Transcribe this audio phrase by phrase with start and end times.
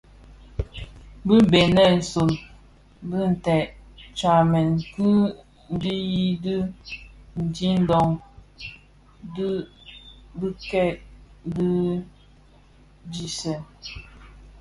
[1.25, 2.29] Bi bënèsun
[3.09, 3.67] dhi ted
[4.17, 5.09] tsamèn ki
[5.81, 6.55] dhiyi di
[7.55, 8.11] dhiňdoon
[9.33, 9.47] di
[10.39, 10.93] bikei
[11.55, 11.89] di dhi
[13.19, 13.61] di nsèň: